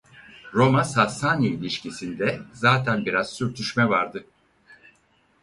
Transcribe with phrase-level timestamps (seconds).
[0.53, 4.25] Roma-Sassani ilişkisinde zaten biraz sürtüşme vardı.